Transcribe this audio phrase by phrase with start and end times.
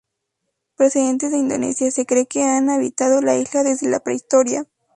[0.77, 4.65] Procedentes de Indonesia se cree que han habitado la isla desde la prehistoria.